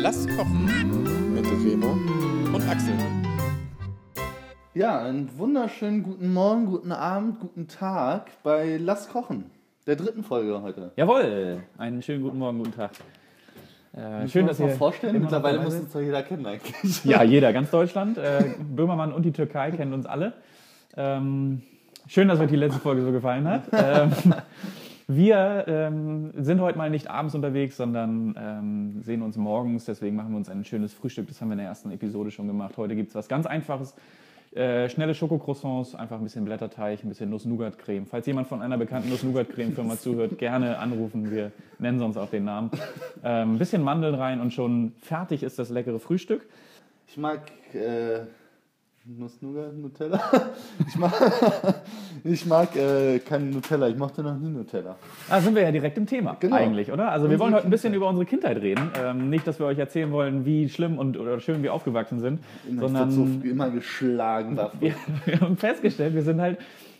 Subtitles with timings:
[0.00, 0.64] Lass kochen
[1.34, 1.90] mit Remo
[2.54, 2.94] und Axel.
[4.74, 9.46] Ja, einen wunderschönen guten Morgen, guten Abend, guten Tag bei Lass Kochen,
[9.88, 10.92] der dritten Folge heute.
[10.94, 12.92] Jawohl, einen schönen guten Morgen, guten Tag.
[13.92, 15.20] Äh, Schön, dass wir ihr vorstellen.
[15.20, 17.04] Mittlerweile muss uns doch jeder kennen eigentlich.
[17.04, 18.18] Ja, jeder, ganz Deutschland.
[18.18, 20.34] Äh, Böhmermann und die Türkei kennen uns alle.
[20.96, 21.62] Ähm,
[22.06, 23.64] schön, dass euch die letzte Folge so gefallen hat.
[23.72, 24.12] Ähm,
[25.10, 29.86] wir ähm, sind heute mal nicht abends unterwegs, sondern ähm, sehen uns morgens.
[29.86, 31.26] Deswegen machen wir uns ein schönes Frühstück.
[31.28, 32.76] Das haben wir in der ersten Episode schon gemacht.
[32.76, 33.94] Heute gibt es was ganz Einfaches.
[34.54, 38.04] Äh, schnelle Schokocroissants, einfach ein bisschen Blätterteig, ein bisschen Nuss-Nougat-Creme.
[38.04, 41.30] Falls jemand von einer bekannten Nuss-Nougat-Creme-Firma zuhört, gerne anrufen.
[41.30, 42.70] Wir nennen sonst auch den Namen.
[43.24, 46.46] Ähm, ein bisschen Mandeln rein und schon fertig ist das leckere Frühstück.
[47.06, 47.40] Ich mag
[47.72, 48.20] äh,
[49.16, 50.20] Nuss-Nougat, Nutella.
[50.86, 51.12] Ich mag,
[52.24, 53.88] ich mag äh, keinen Nutella.
[53.88, 54.96] Ich mochte noch nie Nutella.
[55.28, 56.56] Da sind wir ja direkt im Thema Genau.
[56.56, 57.10] eigentlich, oder?
[57.10, 58.90] Also wir wollen heute ein bisschen über unsere Kindheit reden.
[59.02, 62.40] Ähm, nicht, dass wir euch erzählen wollen, wie schlimm und oder schön wir aufgewachsen sind,
[62.70, 64.80] Ich sondern so immer geschlagen davon.
[64.80, 64.94] wir,
[65.40, 66.58] haben festgestellt, wir sind halt,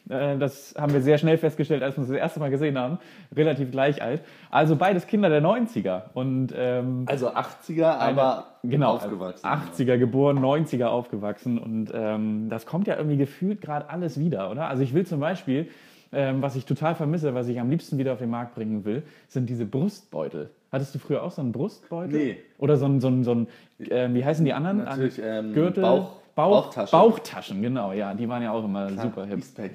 [0.09, 2.99] das haben wir sehr schnell festgestellt, als wir uns das erste Mal gesehen haben,
[3.37, 4.23] relativ gleich alt.
[4.51, 9.47] Also beides Kinder der 90er und ähm, Also 80er, aber genau, aufgewachsen.
[9.47, 14.69] 80er geboren, 90er aufgewachsen und ähm, das kommt ja irgendwie gefühlt gerade alles wieder, oder?
[14.69, 15.69] Also ich will zum Beispiel,
[16.13, 19.03] ähm, was ich total vermisse, was ich am liebsten wieder auf den Markt bringen will,
[19.29, 20.51] sind diese Brustbeutel.
[20.73, 22.19] Hattest du früher auch so einen Brustbeutel?
[22.19, 22.37] Nee.
[22.59, 23.47] Oder so ein, so so ein
[23.79, 24.79] äh, wie heißen die anderen?
[24.85, 26.91] Natürlich, ähm, Gürtel, Bauch- Bauch, Bauchtaschen.
[26.99, 29.39] Bauchtaschen, genau, ja, die waren ja auch immer super hip.
[29.39, 29.73] Eastpack.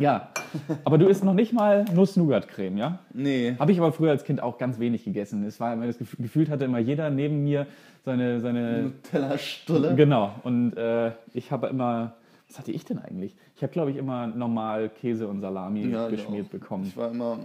[0.00, 0.30] Ja,
[0.84, 2.98] aber du isst noch nicht mal Nuss-Nougat-Creme, ja?
[3.12, 3.54] Nee.
[3.58, 5.44] Habe ich aber früher als Kind auch ganz wenig gegessen.
[5.44, 7.66] Es war immer das Gef- gefühlt hatte immer jeder neben mir
[8.04, 9.94] seine seine Nutella-Stulle.
[9.94, 12.14] genau und äh, ich habe immer
[12.48, 13.36] was hatte ich denn eigentlich?
[13.56, 16.50] Ich habe glaube ich immer normal Käse und Salami Ja, ich geschmiert auch.
[16.50, 16.84] bekommen.
[16.84, 17.38] Ich war immer,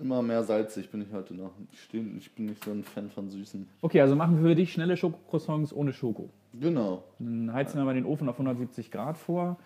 [0.00, 1.52] immer mehr salzig, bin ich heute noch.
[1.72, 3.66] Ich, steh, ich bin nicht so ein Fan von Süßen.
[3.80, 6.28] Okay, also machen wir für dich schnelle Schokocroissants ohne Schoko.
[6.60, 7.04] Genau.
[7.20, 9.56] Dann heizen wir mal den Ofen auf 170 Grad vor,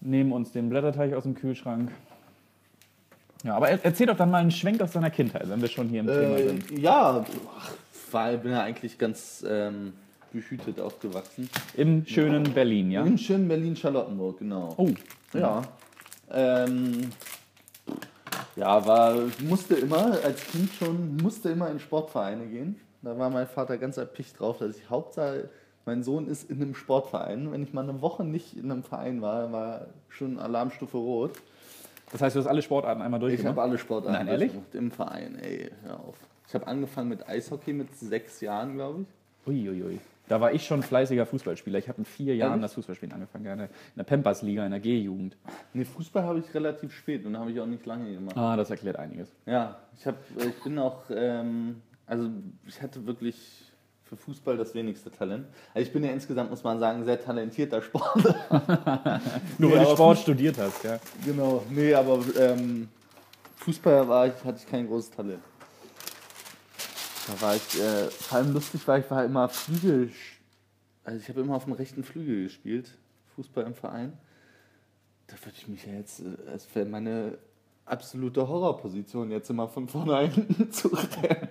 [0.00, 1.90] nehmen uns den Blätterteig aus dem Kühlschrank.
[3.44, 5.88] Ja, aber er- erzähl doch dann mal einen Schwenk aus deiner Kindheit, wenn wir schon
[5.88, 6.70] hier im Thema Äh, sind.
[6.78, 7.24] ja,
[7.58, 7.72] ach,
[8.10, 9.92] war, bin ja eigentlich ganz ähm,
[10.32, 11.48] behütet aufgewachsen.
[11.76, 13.04] Im schönen Berlin, ja?
[13.04, 14.74] In schönen Berlin-Charlottenburg, genau.
[14.76, 14.90] Oh,
[15.32, 15.62] Ja.
[16.30, 17.12] Ähm,
[18.56, 19.14] ja, war,
[19.46, 22.80] musste immer, als Kind schon, musste immer in Sportvereine gehen.
[23.02, 25.48] Da war mein Vater ganz erpicht drauf, dass ich Hauptsache,
[25.86, 27.50] mein Sohn ist in einem Sportverein.
[27.52, 31.30] Wenn ich mal eine Woche nicht in einem Verein war, war schon Alarmstufe rot.
[32.12, 33.58] das heißt, du hast alle Sportarten einmal Ich habe durchgemacht?
[33.58, 34.52] alle Sportarten Nein, ehrlich?
[34.52, 36.16] durchgemacht, im Verein, ey, hör auf.
[36.48, 39.48] Ich habe angefangen mit Eishockey mit sechs Jahren, glaube ich.
[39.48, 39.98] Uiuiui.
[40.28, 41.78] Da war ich schon fleißiger Fußballspieler.
[41.78, 42.62] Ich habe in vier Jahren Ehrlich?
[42.64, 45.36] das Fußballspielen angefangen, ja, in der- in der Pampers-Liga, in der G-Jugend.
[45.72, 48.36] Nee, Fußball habe ich relativ spät und habe ich auch nicht lange gemacht.
[48.36, 49.32] Ah, das erklärt einiges.
[49.46, 52.28] Ja, ich, hab, ich bin auch, ähm, also
[52.66, 53.65] ich hatte wirklich
[54.08, 55.46] für Fußball das wenigste Talent.
[55.74, 58.36] Also ich bin ja insgesamt, muss man sagen, sehr talentierter Sportler.
[59.58, 60.98] Nur Nee, weil du Sport studiert hast, ja.
[61.24, 62.88] genau, nee, aber ähm,
[63.56, 65.42] Fußball war ich, hatte ich kein großes Talent.
[67.26, 70.12] Da war ich, äh, vor allem lustig war, ich war immer Flügel,
[71.02, 72.88] also ich habe immer auf dem rechten Flügel gespielt,
[73.34, 74.12] Fußball im Verein.
[75.26, 77.38] Da würde ich mich ja jetzt, äh, als wäre meine
[77.84, 81.48] absolute Horrorposition, jetzt immer von vorne hinten zu rennen.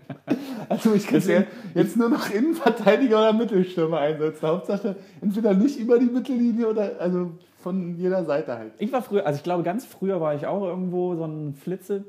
[0.70, 1.44] Also ich könnte ja
[1.74, 4.48] jetzt nur noch Innenverteidiger oder Mittelstürmer einsetzen.
[4.48, 7.32] Hauptsache entweder nicht über die Mittellinie oder also
[7.62, 8.74] von jeder Seite halt.
[8.78, 12.04] Ich war früher, also ich glaube, ganz früher war ich auch irgendwo so ein Flitze.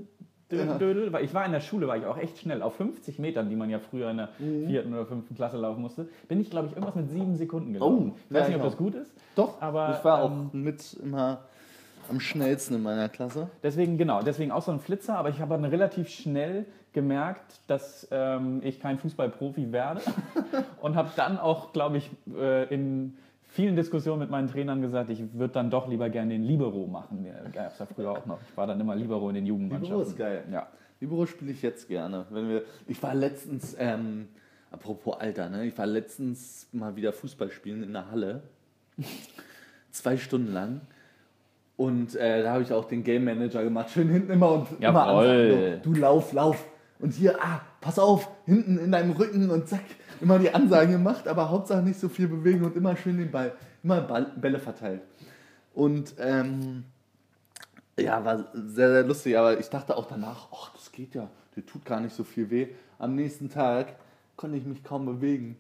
[0.48, 2.62] Dödel, weil ich war in der Schule, war ich auch echt schnell.
[2.62, 4.68] Auf 50 Metern, die man ja früher in der Mhm.
[4.68, 8.12] vierten oder fünften Klasse laufen musste, bin ich, glaube ich, irgendwas mit sieben Sekunden gelaufen.
[8.14, 8.70] Oh, ich weiß nicht, ob genau.
[8.70, 9.12] das gut ist.
[9.34, 11.40] Doch, Aber, ich war auch ähm, mit immer
[12.08, 13.48] am schnellsten in meiner Klasse.
[13.64, 18.08] Deswegen, genau, deswegen auch so ein Flitzer, aber ich habe dann relativ schnell gemerkt, dass
[18.10, 20.00] ähm, ich kein Fußballprofi werde
[20.80, 23.18] und habe dann auch, glaube ich, äh, in
[23.48, 27.22] vielen Diskussionen mit meinen Trainern gesagt, ich würde dann doch lieber gerne den Libero machen.
[27.22, 28.38] Der gab es ja früher auch noch.
[28.48, 29.94] Ich war dann immer Libero in den Jugendmannschaften.
[29.94, 30.44] Libero ist geil.
[30.50, 30.68] Ja.
[30.98, 32.24] Libero spiele ich jetzt gerne.
[32.30, 34.28] Wenn wir, ich war letztens, ähm,
[34.70, 35.66] apropos Alter, ne?
[35.66, 38.40] ich war letztens mal wieder Fußball spielen in der Halle.
[39.90, 40.80] Zwei Stunden lang.
[41.76, 43.90] Und äh, da habe ich auch den Game Manager gemacht.
[43.90, 45.26] Schön hinten immer und immer Jawohl.
[45.26, 46.64] ansagen, Du, du lauf, lauf.
[46.98, 49.84] Und hier, ah, pass auf, hinten in deinem Rücken und zack,
[50.20, 53.52] immer die Ansagen gemacht, aber Hauptsache nicht so viel bewegen und immer schön den Ball,
[53.82, 55.02] immer Ball, Bälle verteilt.
[55.74, 56.84] Und ähm,
[57.98, 61.66] ja, war sehr, sehr lustig, aber ich dachte auch danach, ach, das geht ja, der
[61.66, 62.68] tut gar nicht so viel weh.
[62.98, 63.96] Am nächsten Tag
[64.36, 65.56] konnte ich mich kaum bewegen.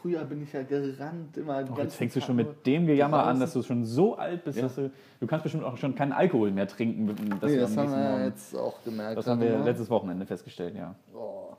[0.00, 3.24] Früher bin ich ja gerannt, immer Oh, jetzt fängst du schon mit dem Gejammer an,
[3.24, 3.40] draußen.
[3.40, 4.64] dass du schon so alt bist, Ja.
[4.64, 4.90] dass du,
[5.20, 7.08] du kannst bestimmt auch schon keinen Alkohol mehr trinken.
[7.40, 9.18] Dass Nee, das haben wir Morgen- jetzt auch gemerkt.
[9.18, 9.70] Das haben wir gerade, ne?
[9.70, 10.94] letztes Wochenende festgestellt, ja.
[11.14, 11.56] Oh.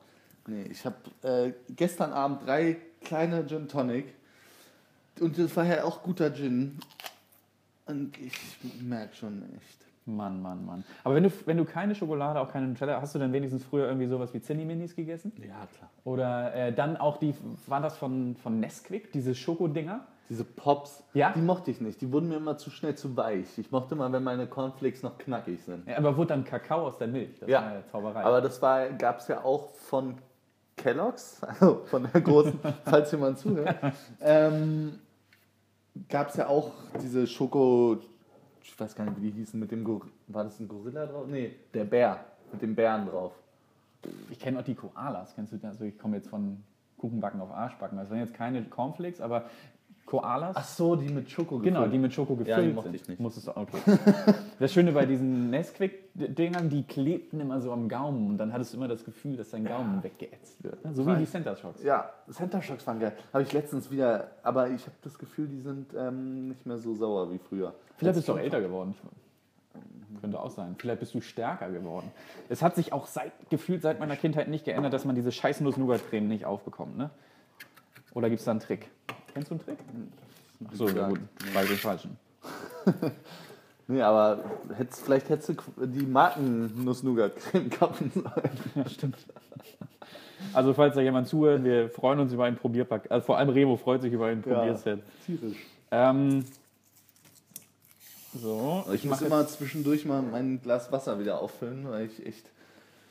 [0.48, 4.14] Nee, ich habe äh, gestern Abend drei kleine Gin Tonic.
[5.20, 6.78] Und das war ja auch guter Gin.
[7.88, 8.34] Und ich
[8.82, 9.85] merke schon echt.
[10.06, 10.84] Mann, Mann, Mann.
[11.04, 13.88] Aber wenn du, wenn du keine Schokolade, auch keine Nutella, hast du dann wenigstens früher
[13.88, 15.32] irgendwie sowas wie Zinni-Minis gegessen?
[15.40, 15.90] Ja, klar.
[16.04, 17.34] Oder äh, dann auch die,
[17.68, 20.06] waren das von, von Nesquik, diese Schokodinger?
[20.30, 21.34] Diese Pops, Ja?
[21.36, 22.02] die mochte ich nicht.
[22.02, 23.46] Die wurden mir immer zu schnell zu weich.
[23.58, 25.88] Ich mochte mal, wenn meine Cornflakes noch knackig sind.
[25.88, 27.40] Ja, aber wurde dann Kakao aus der Milch?
[27.40, 27.62] Das Ja.
[27.64, 28.24] war ja Zauberei.
[28.24, 30.16] Aber das gab es ja auch von
[30.78, 33.76] Kellogg's, also von der großen, falls jemand zuhört.
[34.20, 35.00] Ähm,
[36.10, 37.98] gab es ja auch diese Schoko,
[38.68, 41.28] ich weiß gar nicht, wie die hießen, mit dem Gor war das ein Gorilla drauf?
[41.28, 43.34] Nee, der Bär, mit dem Bären drauf.
[44.30, 45.36] ich kenne auch die Koalas.
[45.36, 45.74] Kennst du das?
[45.74, 46.64] Also ich komme jetzt von
[46.98, 47.98] Kuchenbacken auf Arschbacken.
[47.98, 49.50] Das waren jetzt keine Cornflakes, aber
[50.06, 50.56] Koalas.
[50.56, 51.94] Ach so, die mit Schoko Genau, gefüllt.
[51.94, 53.02] die mit Schoko gefüllt Ja, die mochte sind.
[53.02, 53.20] ich nicht.
[53.20, 53.78] Musstest du, okay.
[54.60, 58.78] Das Schöne bei diesen Nesquik-Dingern, die klebten immer so am Gaumen und dann hattest du
[58.78, 60.78] immer das Gefühl, dass dein Gaumen weggeätzt wird.
[60.94, 61.20] So wie Weiß.
[61.20, 61.84] die Center Shocks.
[61.84, 63.14] Ja, Center Shocks waren geil.
[63.34, 66.94] Habe ich letztens wieder, aber ich habe das Gefühl, die sind ähm, nicht mehr so
[66.94, 67.74] sauer wie früher.
[67.98, 68.94] Vielleicht bist du auch älter geworden.
[70.22, 70.76] Könnte auch sein.
[70.78, 72.10] Vielleicht bist du stärker geworden.
[72.48, 75.60] Es hat sich auch seit, gefühlt seit meiner Kindheit nicht geändert, dass man diese scheiß
[75.62, 76.96] Nuss-Nougat-Creme nicht aufbekommt.
[76.98, 77.10] Ne?
[78.14, 78.88] Oder gibt es da einen Trick?
[79.36, 79.78] Kennst du einen Trick?
[80.72, 81.20] Achso, ja gut.
[81.54, 82.18] Bei den Falschen.
[83.88, 84.44] Nee, aber
[84.76, 88.50] hättest, vielleicht hättest du die Marken-Nuss-Nougat-Creme kaufen sollen.
[88.74, 89.16] Ja, stimmt.
[90.54, 93.12] Also falls da jemand zuhört, wir freuen uns über ein Probierpack.
[93.12, 94.56] Also vor allem Remo freut sich über ein Ja.
[94.56, 95.04] Probierset.
[95.28, 95.58] Tierisch.
[95.92, 96.46] Ähm,
[98.34, 102.46] so, Ich muss mach immer zwischendurch mal mein Glas Wasser wieder auffüllen, weil ich echt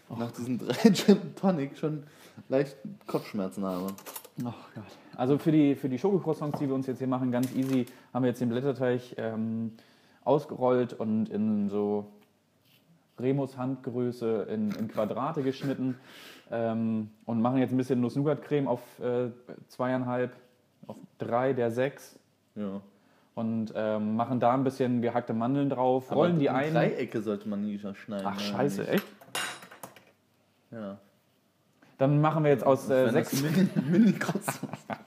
[0.08, 2.02] nach diesen drei Gin Tonic schon
[2.48, 2.76] leicht
[3.06, 3.94] Kopfschmerzen habe.
[4.40, 4.84] Oh Gott.
[5.16, 8.22] Also für die, für die Schokocroissants, die wir uns jetzt hier machen, ganz easy, haben
[8.22, 9.72] wir jetzt den Blätterteig ähm,
[10.24, 12.06] ausgerollt und in so
[13.18, 15.96] Remus Handgröße in, in Quadrate geschnitten
[16.50, 19.30] ähm, und machen jetzt ein bisschen Nuss-Nougat-Creme auf äh,
[19.68, 20.34] zweieinhalb,
[20.86, 22.18] auf drei der sechs
[22.56, 22.80] Ja.
[23.34, 26.72] und ähm, machen da ein bisschen gehackte Mandeln drauf, rollen die in ein.
[26.74, 28.26] Dreiecke sollte man nie schneiden.
[28.26, 28.92] Ach scheiße, nicht?
[28.94, 29.06] echt?
[30.72, 30.98] Ja.
[31.98, 34.86] Dann machen wir jetzt aus äh, sechs Mini, Mini Croissants.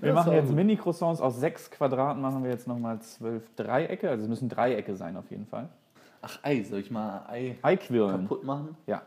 [0.00, 0.50] Wir machen jetzt.
[0.52, 4.08] Mini-Croissants aus sechs Quadraten, machen wir jetzt nochmal zwölf Dreiecke.
[4.08, 5.68] Also es müssen Dreiecke sein auf jeden Fall.
[6.22, 8.22] Ach Ei, soll ich mal Ei Eiquirlen.
[8.22, 8.76] kaputt machen?
[8.86, 9.02] Ja.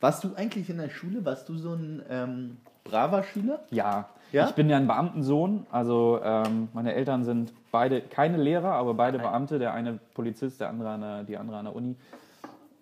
[0.00, 3.60] Warst du eigentlich in der Schule, warst du so ein ähm, braver Schüler?
[3.70, 4.08] ja.
[4.32, 4.48] Ja?
[4.48, 5.66] Ich bin ja ein Beamtensohn.
[5.70, 9.60] Also ähm, meine Eltern sind beide keine Lehrer, aber beide Beamte.
[9.60, 11.94] Der eine Polizist, der andere an der, die andere an der Uni.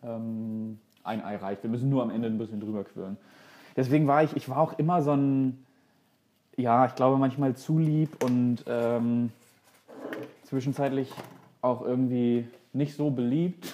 [0.02, 1.62] Ähm, ein Ei reicht.
[1.62, 3.18] Wir müssen nur am Ende ein bisschen drüber quirlen.
[3.76, 5.64] Deswegen war ich, ich war auch immer so ein,
[6.56, 9.30] ja, ich glaube manchmal zu lieb und ähm,
[10.44, 11.10] zwischenzeitlich
[11.60, 13.72] auch irgendwie nicht so beliebt.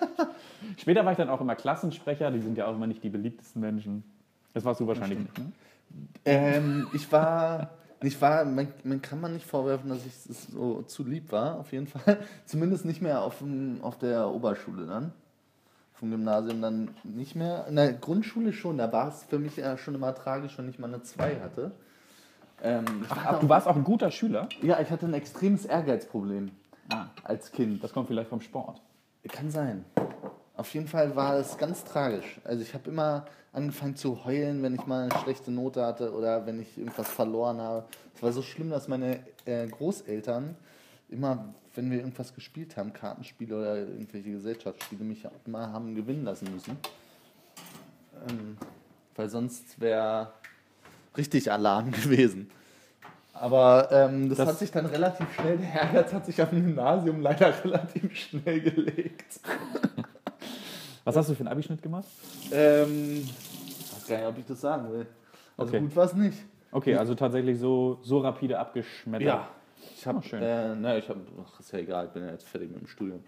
[0.76, 3.60] Später war ich dann auch immer Klassensprecher, die sind ja auch immer nicht die beliebtesten
[3.60, 4.04] Menschen.
[4.52, 5.52] Das warst du wahrscheinlich nicht, ne?
[6.24, 7.70] Ähm, ich war,
[8.02, 11.72] ich war man, man kann man nicht vorwerfen, dass ich so zu lieb war, auf
[11.72, 12.18] jeden Fall.
[12.44, 13.42] Zumindest nicht mehr auf,
[13.82, 15.12] auf der Oberschule dann.
[15.98, 17.66] Vom Gymnasium dann nicht mehr.
[17.68, 20.78] In der Grundschule schon, da war es für mich ja schon immer tragisch, wenn ich
[20.78, 21.72] mal eine 2 hatte.
[22.62, 24.48] Ähm, Ach, hatte du warst auch ein guter Schüler?
[24.62, 26.50] ja, ich hatte ein extremes Ehrgeizproblem
[26.92, 27.82] Ah, als Kind.
[27.82, 28.80] das kommt vielleicht vom Sport.
[29.28, 29.84] Kann sein.
[30.56, 32.40] Auf jeden Fall war es ganz tragisch.
[32.44, 36.46] Also ich habe immer angefangen zu heulen, wenn ich mal eine schlechte Note hatte oder
[36.46, 37.84] wenn ich irgendwas verloren habe.
[38.14, 40.56] Es war so schlimm, dass meine äh, Großeltern
[41.08, 46.48] immer, wenn wir irgendwas gespielt haben, Kartenspiele oder irgendwelche Gesellschaftsspiele, mich immer haben gewinnen lassen
[46.52, 46.76] müssen.
[48.28, 48.56] Ähm,
[49.14, 50.32] weil sonst wäre
[51.16, 52.50] richtig Alarm gewesen.
[53.34, 56.64] Aber ähm, das, Das- hat sich dann relativ schnell, der Ehrgeiz hat sich auf dem
[56.64, 59.40] Gymnasium leider relativ schnell gelegt.
[61.04, 62.06] Was hast du für einen Abischnitt gemacht?
[62.50, 63.22] Ähm,
[63.68, 65.06] ich weiß gar nicht, ob ich das sagen will.
[65.56, 65.80] Also Okay.
[65.80, 66.38] gut war es nicht.
[66.72, 69.46] Okay, also tatsächlich so, so rapide abgeschmettert.
[69.96, 70.42] Ich habe, Oh, schön.
[70.42, 72.86] äh, ne, ich habe, ach, ist ja egal, ich bin ja jetzt fertig mit dem
[72.86, 73.22] Studium.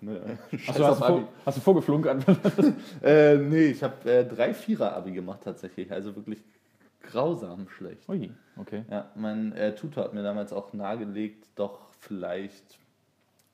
[0.00, 2.24] Ne, du, hast, du vor, hast du vorgeflunkert?
[3.02, 6.42] Äh, nee, ich habe äh, drei Vierer-Abi gemacht tatsächlich, also wirklich
[7.02, 8.08] grausam schlecht.
[8.08, 8.84] Ui, okay.
[8.90, 12.78] Ja, mein äh, Tutor hat mir damals auch nahegelegt, doch vielleicht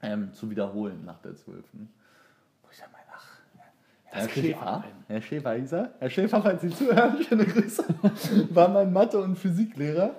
[0.02, 1.64] ähm, zu wiederholen nach der 12.
[1.72, 3.38] Wo ich dann meine, ach,
[4.04, 4.84] Herr Schäfer.
[5.08, 7.84] Herr Schäfer er, Herr Schäfer, falls Sie zuhören, schöne Grüße,
[8.50, 10.14] war mein Mathe- und Physiklehrer.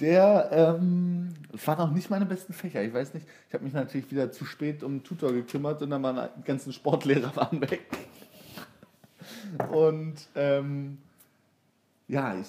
[0.00, 2.82] Der ähm, das waren auch nicht meine besten Fächer.
[2.82, 5.90] Ich weiß nicht, ich habe mich natürlich wieder zu spät um den Tutor gekümmert und
[5.90, 7.86] dann waren die ganzen Sportlehrer waren weg.
[9.72, 10.98] Und ähm,
[12.08, 12.48] ja, ich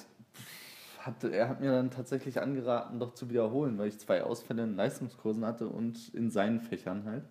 [1.00, 4.76] hatte, er hat mir dann tatsächlich angeraten, doch zu wiederholen, weil ich zwei Ausfälle in
[4.76, 7.24] Leistungskursen hatte und in seinen Fächern halt.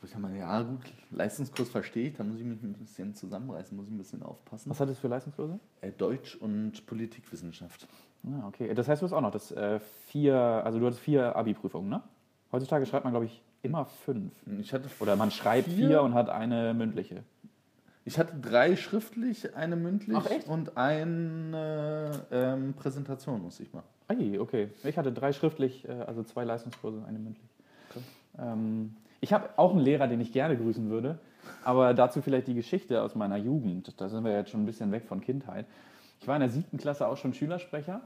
[0.00, 0.80] Wo ich meine, ja gut,
[1.12, 4.68] Leistungskurs verstehe ich, da muss ich mich ein bisschen zusammenreißen, muss ich ein bisschen aufpassen.
[4.68, 5.60] Was hattest du für Leistungskurse?
[5.80, 7.86] Äh, Deutsch und Politikwissenschaft.
[8.24, 8.74] Ah, okay.
[8.74, 12.02] Das heißt, du hast auch noch das äh, vier, also du hattest vier Abi-Prüfungen, ne?
[12.52, 14.32] Heutzutage schreibt man, glaube ich, immer fünf.
[14.60, 15.88] Ich hatte, Oder man schreibt Vier?
[15.88, 17.24] vier und hat eine mündliche.
[18.04, 23.86] ich hatte drei schriftlich, eine mündlich Ach, und eine ähm, Präsentation muss ich machen.
[24.08, 24.70] Ei, okay.
[24.84, 27.50] Ich hatte drei schriftlich, äh, also zwei Leistungskurse und eine mündlich.
[28.38, 31.18] Ähm, ich habe auch einen Lehrer, den ich gerne grüßen würde,
[31.64, 34.00] aber dazu vielleicht die Geschichte aus meiner Jugend.
[34.00, 35.66] Da sind wir jetzt schon ein bisschen weg von Kindheit.
[36.20, 38.00] Ich war in der siebten Klasse auch schon Schülersprecher.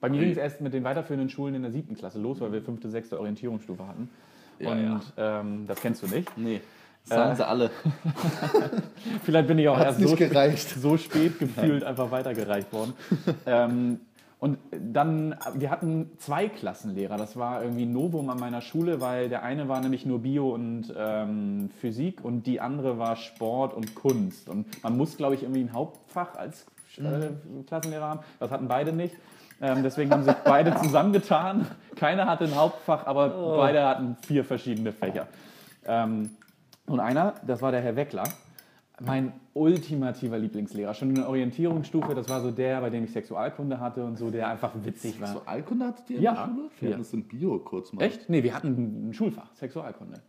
[0.00, 2.52] Bei mir ging es erst mit den weiterführenden Schulen in der siebten Klasse los, weil
[2.52, 4.10] wir fünfte, sechste Orientierungsstufe hatten.
[4.58, 6.30] Ja, und Ähm, das kennst du nicht.
[6.36, 6.60] Nee,
[7.08, 7.70] das sagen Äh, sie alle.
[9.24, 12.92] Vielleicht bin ich auch Hat's erst so, spät- so spät gefühlt einfach weitergereicht worden.
[13.46, 14.00] ähm,
[14.38, 17.16] und dann, wir hatten zwei Klassenlehrer.
[17.16, 20.50] Das war irgendwie ein Novum an meiner Schule, weil der eine war nämlich nur Bio
[20.54, 24.50] und ähm, Physik und die andere war Sport und Kunst.
[24.50, 26.66] Und man muss, glaube ich, irgendwie ein Hauptfach als äh,
[27.66, 28.20] Klassenlehrer haben.
[28.40, 29.14] Das hatten beide nicht.
[29.60, 31.66] Ähm, deswegen haben sich beide zusammengetan.
[31.96, 35.26] Keiner hatte ein Hauptfach, aber beide hatten vier verschiedene Fächer.
[35.86, 36.30] Ähm,
[36.86, 38.24] und einer, das war der Herr Weckler,
[39.00, 40.94] mein ultimativer Lieblingslehrer.
[40.94, 44.30] Schon in der Orientierungsstufe, das war so der, bei dem ich Sexualkunde hatte und so,
[44.30, 45.28] der einfach witzig war.
[45.28, 46.32] Sexualkunde hattet ihr in Ja.
[46.34, 46.68] der Schule?
[46.80, 46.94] Wir Ja.
[46.94, 48.02] hatten das in Bio kurz mal.
[48.02, 48.28] Echt?
[48.28, 50.20] Nee, wir hatten ein Schulfach, Sexualkunde.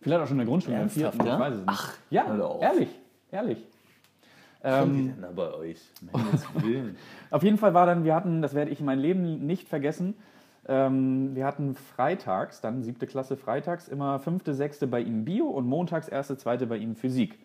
[0.00, 1.34] Vielleicht auch schon in der Grundschule, im Ernsthaft, vierten, ja?
[1.34, 1.82] ich weiß es nicht.
[2.10, 2.62] ja, hör auf.
[2.62, 2.88] ehrlich,
[3.32, 3.64] ehrlich.
[4.64, 5.78] Ähm, denn da bei euch?
[6.54, 6.96] Willen.
[7.30, 10.14] Auf jeden Fall war dann, wir hatten, das werde ich in meinem Leben nicht vergessen,
[10.66, 15.66] ähm, wir hatten freitags, dann siebte Klasse freitags, immer fünfte, sechste bei ihm Bio und
[15.66, 17.38] montags erste, zweite bei ihm Physik.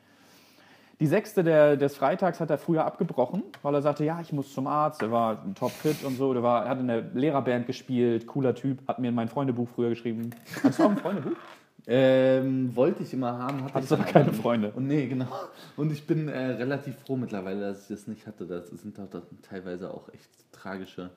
[1.01, 4.53] Die sechste der, des Freitags hat er früher abgebrochen, weil er sagte, ja, ich muss
[4.53, 8.53] zum Arzt, er war topfit und so, der war, hat in der Lehrerband gespielt, cooler
[8.53, 10.31] Typ, hat mir in mein Freundebuch früher geschrieben.
[10.61, 11.37] Hast du auch ein Freundebuch?
[11.91, 14.41] Ähm, wollte ich immer haben, hatte Hattest ich aber keine nicht.
[14.41, 14.71] Freunde.
[14.75, 15.25] Und nee, genau.
[15.75, 18.45] Und ich bin äh, relativ froh mittlerweile, dass ich das nicht hatte.
[18.45, 21.09] Das sind doch teilweise auch echt tragische,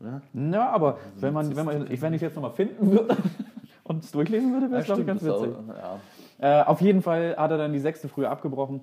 [0.00, 0.22] oder?
[0.34, 3.16] Ja, aber wenn man, wenn man, ich, wenn ich jetzt nochmal finden würde
[3.84, 5.54] und es durchlesen würde, wäre es, glaube ich, ganz witzig.
[5.54, 6.00] Auch,
[6.40, 6.60] ja.
[6.62, 8.80] Äh, auf jeden Fall hat er dann die sechste früher abgebrochen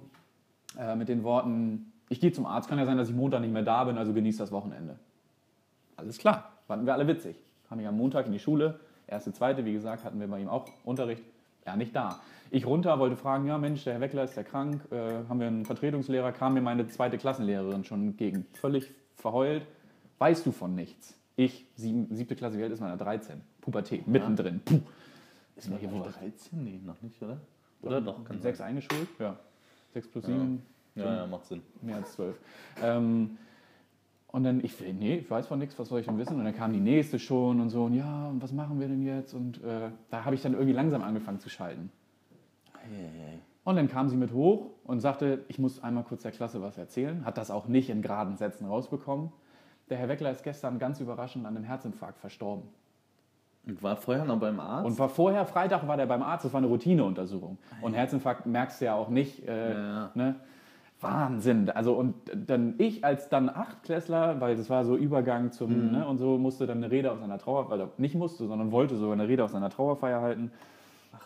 [0.80, 3.52] äh, mit den Worten, ich gehe zum Arzt, kann ja sein, dass ich Montag nicht
[3.52, 4.96] mehr da bin, also genießt das Wochenende.
[5.98, 7.36] Alles klar, fanden wir alle witzig.
[7.68, 8.80] Kam ich am Montag in die Schule,
[9.14, 11.24] erste, zweite, wie gesagt, hatten wir bei ihm auch Unterricht,
[11.64, 12.20] er nicht da.
[12.52, 15.48] Ich runter, wollte fragen, ja Mensch, der Herr Weckler ist ja krank, äh, haben wir
[15.48, 19.66] einen Vertretungslehrer, kam mir meine zweite Klassenlehrerin schon entgegen, völlig verheult,
[20.20, 21.18] weißt du von nichts.
[21.36, 23.04] Ich, sieben, siebte Klasse, wie alt ist man da?
[23.04, 24.62] 13, Pubertät, mittendrin.
[24.64, 24.82] Puh.
[25.56, 26.64] Ist man hier wohl 13?
[26.64, 27.40] Nee, noch nicht, oder?
[27.82, 28.24] Oder doch?
[28.24, 29.38] Kann Sechs eingeschult, ja.
[29.94, 30.62] Sechs plus sieben,
[30.96, 31.06] sein.
[31.06, 31.62] Ja, ja, macht Sinn.
[31.82, 32.36] mehr als zwölf.
[32.82, 33.38] Ähm,
[34.34, 36.40] und dann, ich, nee, ich weiß von nichts, was soll ich denn wissen?
[36.40, 39.04] Und dann kam die nächste schon und so, und ja, und was machen wir denn
[39.04, 39.36] jetzt?
[39.36, 41.92] Und äh, da habe ich dann irgendwie langsam angefangen zu schalten.
[42.80, 46.64] Hey, Und dann kam sie mit hoch und sagte, ich muss einmal kurz der Klasse
[46.64, 47.24] was erzählen.
[47.26, 49.32] Hat das auch nicht in geraden Sätzen rausbekommen.
[49.92, 52.64] Der Herr Weckler ist gestern ganz überraschend an einem Herzinfarkt verstorben.
[53.68, 54.88] Und war vorher noch beim Arzt?
[54.88, 57.60] Und war vorher, Freitag war der beim Arzt, das war eine Routineuntersuchung.
[57.84, 59.48] Und Herzinfarkt merkst du ja auch nicht.
[59.48, 60.12] Äh, Ja, ja.
[60.16, 60.36] Ne?
[61.04, 61.70] Wahnsinn.
[61.70, 66.18] Also und dann ich als dann Achtklässler, weil das war so Übergang zum, ne, und
[66.18, 69.28] so musste dann eine Rede aus einer Trauer, weil nicht musste, sondern wollte sogar eine
[69.28, 70.52] Rede aus einer Trauerfeier halten.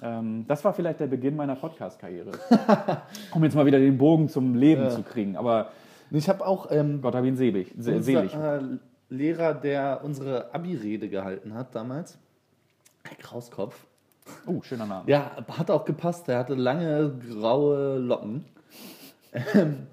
[0.01, 2.31] Ähm, das war vielleicht der Beginn meiner Podcast-Karriere.
[3.33, 4.89] um jetzt mal wieder den Bogen zum Leben Ja.
[4.89, 5.37] zu kriegen.
[5.37, 5.69] Aber
[6.11, 7.73] ich habe auch ähm, Gott hab ihn selig.
[7.77, 8.33] Se selig.
[8.33, 8.59] äh,
[9.09, 12.17] Lehrer, der unsere Abi-Rede gehalten hat damals,
[13.05, 13.85] Herr Krauskopf,
[14.45, 15.03] Oh, schöner Name.
[15.07, 16.27] Ja, hat auch gepasst.
[16.27, 18.43] Der hatte lange graue Locken.
[19.53, 19.87] Ähm,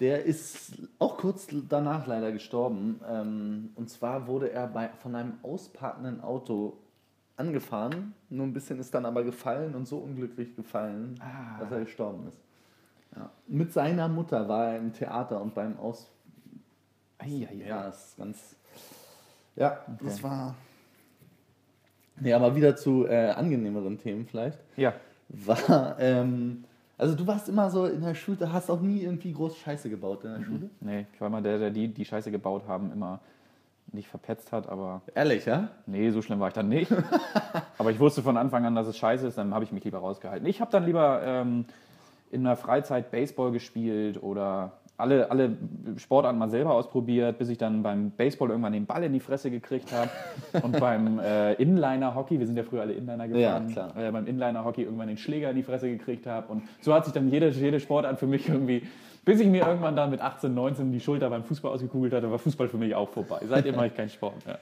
[0.00, 3.00] der ist auch kurz danach leider gestorben.
[3.08, 6.78] Ähm, und zwar wurde er bei, von einem ausparkenden Auto
[7.36, 8.14] angefahren.
[8.28, 11.60] Nur ein bisschen ist dann aber gefallen und so unglücklich gefallen, Ah.
[11.60, 12.38] dass er gestorben ist.
[13.14, 13.30] Ja.
[13.46, 16.10] Mit seiner Mutter war er im Theater und beim Aus.
[17.18, 17.66] Eieiei.
[17.66, 18.56] Ja, das ist ganz.
[19.54, 20.54] Ja, das war.
[22.20, 24.94] Nee, aber wieder zu äh, angenehmeren Themen vielleicht ja.
[25.28, 26.64] war, ähm,
[27.02, 29.90] also du warst immer so in der Schule, du hast auch nie irgendwie groß Scheiße
[29.90, 30.70] gebaut in der Schule.
[30.80, 33.18] Nee, ich war immer der, der die, die Scheiße gebaut haben, immer
[33.90, 35.68] nicht verpetzt hat, aber Ehrlich, ja?
[35.86, 36.90] Nee, so schlimm war ich dann nicht.
[37.78, 39.98] Aber ich wusste von Anfang an, dass es scheiße ist, dann habe ich mich lieber
[39.98, 40.46] rausgehalten.
[40.46, 41.66] Ich habe dann lieber ähm,
[42.30, 45.56] in der Freizeit Baseball gespielt oder alle, alle
[45.96, 49.50] Sportarten mal selber ausprobiert, bis ich dann beim Baseball irgendwann den Ball in die Fresse
[49.50, 50.10] gekriegt habe.
[50.62, 53.96] Und beim äh, Inliner-Hockey, wir sind ja früher alle Inliner gefahren, Ja, klar.
[53.96, 56.52] Äh, beim Inliner-Hockey irgendwann den Schläger in die Fresse gekriegt habe.
[56.52, 58.82] Und so hat sich dann jede, jede Sportart für mich irgendwie,
[59.24, 62.38] bis ich mir irgendwann dann mit 18, 19 die Schulter beim Fußball ausgekugelt hatte, war
[62.38, 63.40] Fußball für mich auch vorbei.
[63.48, 64.58] Seitdem mache ich keinen Sport mehr.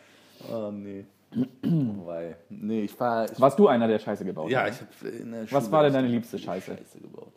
[0.51, 1.05] Oh nee.
[1.63, 3.31] Weil, nee, ich war.
[3.31, 4.71] Ich, Warst du einer, der Scheiße gebaut ja, hat?
[4.71, 6.77] ich habe in der Was Schule war denn deine liebste Scheiße?
[6.77, 7.33] Scheiße gebaut.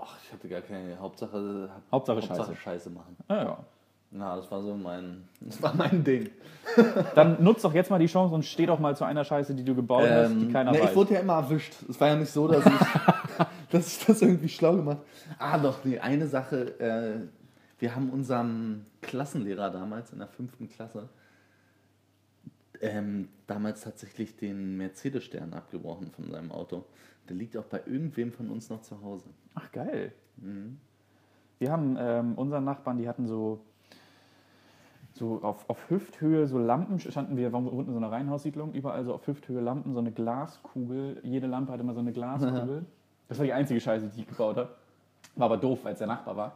[0.00, 1.68] Ach, ich hatte gar keine Hauptsache.
[1.92, 2.56] Hauptsache Hauptsache Scheiße.
[2.56, 3.16] Scheiße machen.
[3.28, 3.58] Ah, ja.
[4.12, 6.30] Na, das war so mein, das war mein Ding.
[7.14, 9.64] Dann nutz doch jetzt mal die Chance und steh doch mal zu einer Scheiße, die
[9.64, 10.90] du gebaut hast, die keiner ne, weiß.
[10.90, 11.74] ich wurde ja immer erwischt.
[11.88, 12.72] Es war ja nicht so, dass ich,
[13.70, 14.98] dass ich das irgendwie schlau gemacht
[15.38, 16.80] Ah, doch, nee, eine Sache.
[16.80, 17.28] Äh,
[17.78, 21.08] wir haben unserem Klassenlehrer damals in der fünften Klasse
[22.80, 26.84] ähm, damals tatsächlich den Mercedes-Stern abgebrochen von seinem Auto.
[27.28, 29.26] Der liegt auch bei irgendwem von uns noch zu Hause.
[29.54, 30.12] Ach, geil.
[30.36, 30.78] Mhm.
[31.58, 33.60] Wir haben ähm, unseren Nachbarn, die hatten so,
[35.12, 39.04] so auf, auf Hüfthöhe so Lampen, standen wir wir wohnten in so einer Reihenhaussiedlung, überall
[39.04, 41.20] so auf Hüfthöhe Lampen, so eine Glaskugel.
[41.22, 42.86] Jede Lampe hatte immer so eine Glaskugel.
[43.28, 44.70] Das war die einzige Scheiße, die ich gebaut habe.
[45.36, 46.52] War aber doof, weil es der Nachbar war.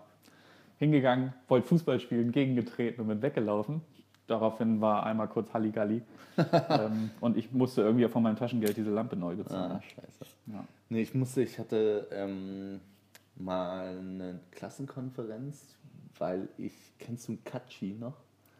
[0.78, 3.82] Hingegangen, wollte Fußball spielen, gegengetreten und bin weggelaufen.
[4.26, 6.02] Daraufhin war einmal kurz Halligalli.
[6.68, 9.72] ähm, und ich musste irgendwie von meinem Taschengeld diese Lampe neu bezahlen.
[9.72, 10.24] Ah, scheiße.
[10.46, 10.64] Ja.
[10.94, 12.80] Nee, ich musste, ich hatte ähm,
[13.34, 15.74] mal eine Klassenkonferenz,
[16.20, 18.14] weil ich, kennst du einen Katschi noch?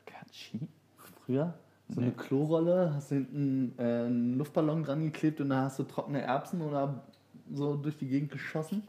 [0.04, 0.58] Katschi?
[0.96, 1.54] Früher?
[1.88, 2.06] So Nee.
[2.08, 6.22] eine Klorolle, hast du hinten äh, einen Luftballon dran geklebt und da hast du trockene
[6.22, 7.04] Erbsen oder
[7.52, 8.82] so durch die Gegend geschossen?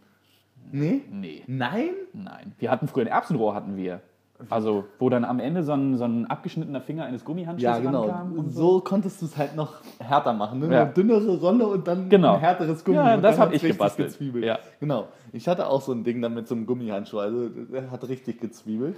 [0.72, 1.04] Nee?
[1.12, 1.44] Nee.
[1.46, 1.92] Nein?
[2.14, 2.56] Nein.
[2.58, 4.02] Wir hatten früher ein Erbsenrohr, hatten wir.
[4.50, 8.02] Also, wo dann am Ende so ein, so ein abgeschnittener Finger eines Gummihandschuhs Ja, genau.
[8.04, 8.34] rankam.
[8.34, 8.82] und so.
[8.82, 10.60] konntest du es halt noch härter machen.
[10.60, 10.74] Ne?
[10.74, 10.82] Ja.
[10.84, 12.34] Eine dünnere Rolle und dann Genau.
[12.34, 12.98] ein härteres Gummi.
[12.98, 14.10] Ja, und das dann hab hat's ich richtig gebastelt.
[14.10, 14.44] Gezwiebelt.
[14.44, 14.60] Ja.
[14.82, 15.08] Genau.
[15.32, 17.20] Ich hatte auch so ein Ding dann mit so einem Gummihandschuh.
[17.20, 18.98] Also der hat richtig gezwiebelt.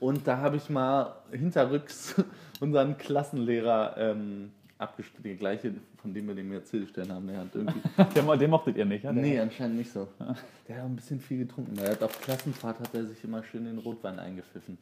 [0.00, 2.14] Und da habe ich mal hinterrücks
[2.60, 5.24] unseren Klassenlehrer ähm, abgestellt.
[5.24, 7.26] Der gleiche, von dem wir den Mercedes-Stern haben.
[7.26, 7.80] Der hat irgendwie.
[8.14, 9.12] Den, den mochtet ihr nicht, ja?
[9.12, 10.08] Nee, anscheinend nicht so.
[10.68, 11.76] Der hat auch ein bisschen viel getrunken.
[11.76, 14.78] weil Er hat auf Klassenfahrt hat er sich immer schön den Rotwein eingepfiffen.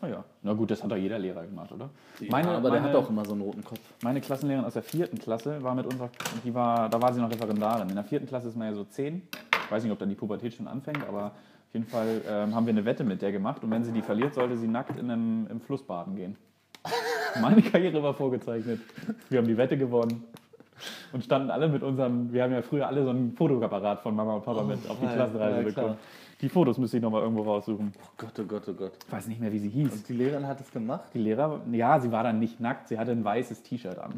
[0.00, 0.24] Oh ja.
[0.42, 1.90] Na gut, das hat doch jeder Lehrer gemacht, oder?
[2.28, 3.80] Meine, aber der hat auch immer so einen roten Kopf.
[4.02, 6.10] Meine Klassenlehrerin aus der vierten Klasse war mit unserer,
[6.44, 7.88] die war, da war sie noch Referendarin.
[7.88, 9.22] In der vierten Klasse ist man ja so zehn.
[9.64, 12.66] Ich weiß nicht, ob dann die Pubertät schon anfängt, aber auf jeden Fall ähm, haben
[12.66, 13.64] wir eine Wette mit der gemacht.
[13.64, 16.36] Und wenn sie die verliert, sollte sie nackt in einem, im Fluss baden gehen.
[17.40, 18.80] Meine Karriere war vorgezeichnet.
[19.28, 20.24] Wir haben die Wette gewonnen.
[21.12, 24.34] Und standen alle mit unserem, wir haben ja früher alle so ein Fotoapparat von Mama
[24.34, 25.96] und Papa mit auf die Klassenreise ja, bekommen.
[26.40, 27.92] Die Fotos müsste ich nochmal irgendwo raussuchen.
[28.00, 28.92] Oh Gott, oh Gott, oh Gott.
[29.04, 29.92] Ich weiß nicht mehr, wie sie hieß.
[29.92, 31.10] Und die Lehrerin hat es gemacht?
[31.14, 34.12] Die Lehrer, ja, sie war dann nicht nackt, sie hatte ein weißes T-Shirt an.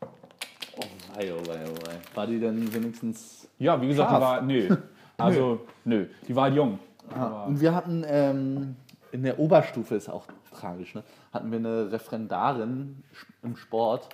[0.00, 0.82] Oh
[1.16, 1.94] wei, oh wei, oh wei.
[2.14, 3.48] War die dann wenigstens.
[3.58, 4.22] Ja, wie gesagt, die Scharf.
[4.22, 4.76] war, nö.
[5.20, 6.78] Also, nö, die war halt jung.
[7.12, 8.76] Ah, und wir hatten ähm,
[9.12, 11.02] in der Oberstufe, ist auch tragisch, ne?
[11.32, 13.02] hatten wir eine Referendarin
[13.42, 14.08] im Sport,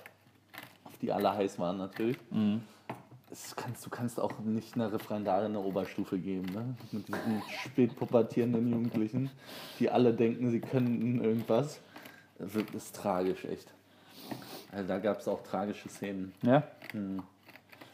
[0.83, 2.17] auf die alle heiß waren natürlich.
[3.29, 6.75] Das kannst, du kannst auch nicht einer Referendarin eine Oberstufe geben, ne?
[6.91, 9.29] mit diesen spätpubertierenden Jugendlichen,
[9.79, 11.79] die alle denken, sie könnten irgendwas.
[12.37, 13.73] Das ist tragisch, echt.
[14.71, 16.33] Also da gab es auch tragische Szenen.
[16.41, 16.63] ja?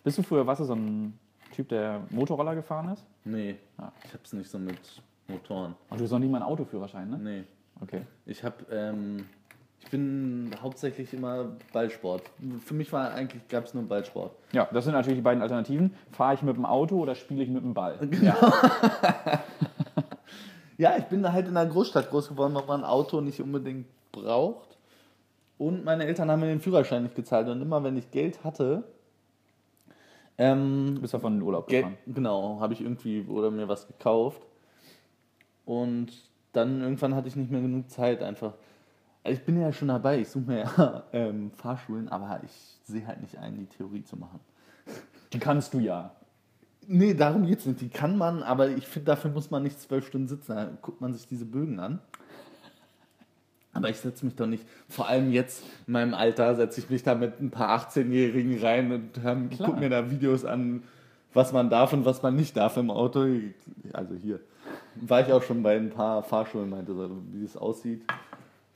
[0.04, 1.18] Bist du früher, warst du so ein
[1.54, 3.06] Typ, der Motorroller gefahren ist?
[3.24, 3.92] Nee, Ja.
[4.06, 4.80] ich hab's nicht so mit
[5.32, 5.76] Motoren.
[5.90, 7.18] Und du hast noch nie mal einen Autoführerschein, ne?
[7.18, 7.44] Nee.
[7.82, 8.02] Okay.
[8.26, 9.26] Ich habe, ähm,
[9.80, 12.24] ich bin hauptsächlich immer Ballsport.
[12.64, 14.32] Für mich war eigentlich, gab es nur Ballsport.
[14.52, 15.94] Ja, das sind natürlich die beiden Alternativen.
[16.12, 17.98] Fahre ich mit dem Auto oder spiele ich mit dem Ball?
[20.78, 23.86] Ja, ich bin halt in einer Großstadt groß geworden, wo man ein Auto nicht unbedingt
[24.12, 24.78] braucht.
[25.60, 27.48] Und meine Eltern haben mir den Führerschein nicht gezahlt.
[27.50, 28.84] Und immer wenn ich Geld hatte,
[30.40, 31.98] ähm, Du bist davon in den Urlaub gefahren.
[32.08, 34.42] genau, habe ich irgendwie oder mir was gekauft.
[35.66, 36.12] Und
[36.54, 38.54] dann irgendwann hatte ich nicht mehr genug Zeit einfach.
[39.24, 42.52] Also ich bin ja schon dabei, ich suche mir ja ähm, Fahrschulen, aber ich
[42.84, 44.40] sehe halt nicht ein, die Theorie zu machen.
[45.32, 46.12] Die kannst du ja.
[46.88, 47.80] Nee, darum geht's nicht.
[47.82, 50.56] Die kann man, aber ich finde, dafür muss man nicht zwölf Stunden sitzen.
[50.56, 52.00] Da guckt man sich diese Bögen an.
[53.74, 57.04] Aber ich setze mich doch nicht, vor allem jetzt in meinem Alter, setze ich mich
[57.04, 60.84] da mit ein paar 18-Jährigen rein und gucke mir da Videos an,
[61.34, 63.26] was man darf und was man nicht darf im Auto.
[63.94, 64.42] Also hier
[64.96, 68.04] war ich auch schon bei ein paar Fahrschulen, meinte so, wie es aussieht,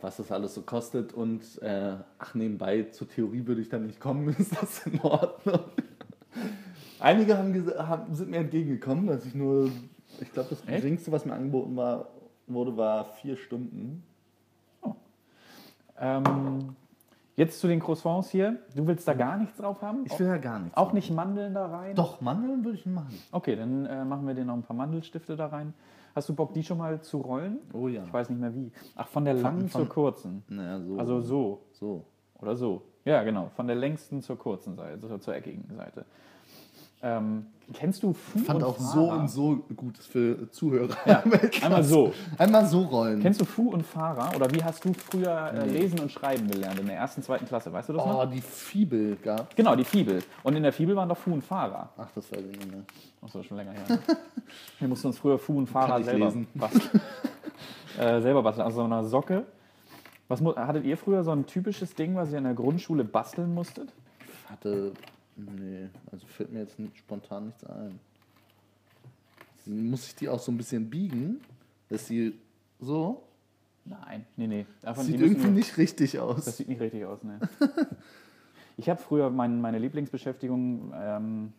[0.02, 4.00] was das alles so kostet und äh, ach, nebenbei zur Theorie würde ich dann nicht
[4.00, 5.60] kommen, ist das in Ordnung?
[7.00, 9.70] Einige haben, haben, sind mir entgegengekommen, dass ich nur,
[10.20, 10.82] ich glaube, das Echt?
[10.82, 12.08] geringste, was mir angeboten war,
[12.48, 14.04] wurde, war vier Stunden.
[16.00, 16.76] Ähm,
[17.36, 18.58] jetzt zu den Croissants hier.
[18.76, 20.06] Du willst da gar nichts drauf haben?
[20.06, 20.78] Ich will ja gar nichts.
[20.78, 21.96] Auch nicht Mandeln da rein?
[21.96, 23.14] Doch, Mandeln würde ich machen.
[23.32, 25.74] Okay, dann äh, machen wir dir noch ein paar Mandelstifte da rein.
[26.16, 27.58] Hast du Bock, die schon mal zu rollen?
[27.74, 28.04] Oh ja.
[28.06, 28.72] Ich weiß nicht mehr wie.
[28.96, 30.44] Ach, von der langen von- zur kurzen.
[30.48, 30.98] Naja, so.
[30.98, 31.62] Also so.
[31.74, 32.06] so.
[32.40, 32.84] Oder so.
[33.04, 33.50] Ja, genau.
[33.56, 36.06] Von der längsten zur kurzen Seite, zur, zur eckigen Seite.
[37.06, 38.92] Ähm, kennst du Fu fand und auch Fahrer?
[38.92, 40.98] so und so gut für Zuhörer.
[41.06, 41.24] Ja,
[41.62, 42.12] einmal so.
[42.40, 43.22] Einmal so rollen.
[43.22, 44.36] Kennst du Fu und Fahrer?
[44.36, 47.72] Oder wie hast du früher äh, lesen und schreiben gelernt in der ersten, zweiten Klasse?
[47.72, 48.24] Weißt du das noch?
[48.24, 49.56] oh, die Fibel gab.
[49.56, 50.24] Genau, die Fibel.
[50.42, 51.90] Und in der Fibel waren doch Fu und Fahrer.
[51.96, 52.82] Ach, das weiß ich nicht mehr.
[53.22, 54.00] Achso, schon länger her.
[54.80, 56.48] Wir mussten uns früher Fu und Fahrer ich selber lesen.
[56.56, 57.02] basteln.
[58.00, 59.46] äh, selber basteln, also so eine Socke.
[60.28, 63.94] Was, hattet ihr früher so ein typisches Ding, was ihr in der Grundschule basteln musstet?
[64.50, 64.94] Hatte.
[65.36, 68.00] Nee, also fällt mir jetzt nicht, spontan nichts ein.
[69.66, 71.42] Muss ich die auch so ein bisschen biegen?
[71.90, 72.34] Dass sie
[72.80, 73.24] so.
[73.84, 74.66] Nein, nee, nee.
[74.82, 76.46] Davon, Sieht irgendwie nur- nicht richtig aus.
[76.46, 77.40] Das sieht nicht richtig aus, ne?
[78.78, 81.54] ich habe früher mein, meine Lieblingsbeschäftigung, ähm,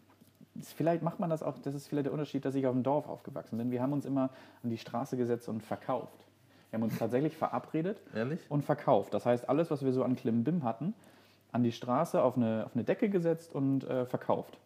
[0.62, 3.09] vielleicht macht man das auch, das ist vielleicht der Unterschied, dass ich auf dem Dorf
[3.09, 3.71] aufgewachsen bin.
[3.71, 4.31] Wir haben uns immer
[4.62, 6.27] an die Straße gesetzt und verkauft.
[6.71, 8.41] Wir haben uns tatsächlich verabredet Ehrlich?
[8.49, 9.15] und verkauft.
[9.15, 10.95] Das heißt, alles, was wir so an Klimbim hatten,
[11.57, 14.59] an die Straße auf eine, auf eine Decke gesetzt und äh, verkauft.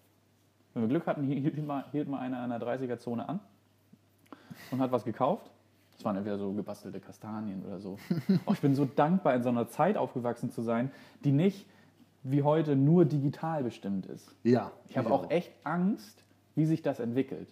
[0.74, 3.38] Wenn wir Glück hatten, hielt mal, hielt mal einer an der 30er-Zone an
[4.72, 5.48] und hat was gekauft.
[5.92, 7.96] Das waren entweder so gebastelte Kastanien oder so.
[8.46, 10.90] Oh, ich bin so dankbar, in so einer Zeit aufgewachsen zu sein,
[11.24, 11.64] die nicht
[12.24, 14.35] wie heute nur digital bestimmt ist.
[14.42, 14.72] Ja.
[14.88, 16.24] Ich habe auch echt Angst,
[16.57, 17.48] wie sich das entwickelt.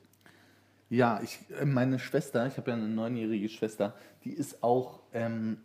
[0.90, 5.58] Ja, ich, äh, meine Schwester, ich habe ja eine neunjährige Schwester, die ist auch ähm,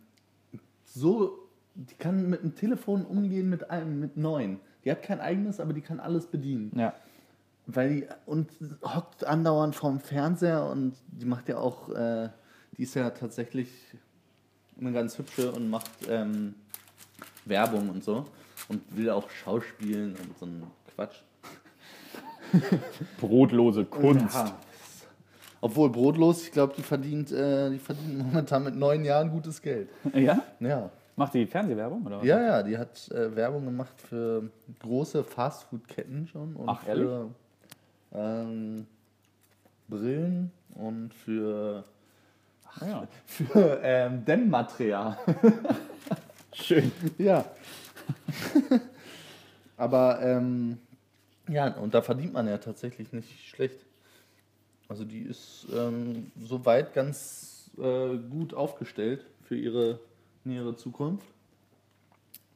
[0.84, 1.43] so,
[1.74, 4.60] die kann mit dem Telefon umgehen mit einem, mit neun.
[4.84, 6.72] Die hat kein eigenes, aber die kann alles bedienen.
[6.76, 6.94] Ja.
[7.66, 8.50] Weil die, und
[8.82, 12.28] hockt andauernd vorm Fernseher und die macht ja auch, äh,
[12.76, 13.70] die ist ja tatsächlich
[14.78, 16.54] eine ganz hübsche und macht ähm,
[17.44, 18.26] Werbung und so
[18.68, 20.62] und will auch Schauspielen und so ein
[20.94, 21.22] Quatsch.
[23.20, 24.34] Brotlose Kunst.
[24.34, 24.58] Ja.
[25.60, 29.88] Obwohl brotlos, ich glaube, die verdient, äh, die verdient momentan mit neun Jahren gutes Geld.
[30.12, 30.42] Ja?
[30.60, 30.90] Ja.
[31.16, 32.04] Macht die Fernsehwerbung?
[32.06, 32.26] Oder was?
[32.26, 34.50] Ja, ja, die hat äh, Werbung gemacht für
[34.80, 37.06] große Fastfood-Ketten schon und Ach, ehrlich?
[37.06, 37.30] für
[38.12, 38.86] ähm,
[39.88, 41.84] Brillen und für,
[42.80, 43.08] Ah, ja.
[43.26, 45.16] für ähm, Dämmmaterial.
[46.52, 46.90] Schön.
[47.18, 47.44] ja.
[49.76, 50.78] Aber ähm,
[51.48, 53.78] ja, und da verdient man ja tatsächlich nicht schlecht.
[54.88, 59.98] Also die ist ähm, soweit ganz äh, gut aufgestellt für ihre
[60.44, 61.26] nähere Zukunft.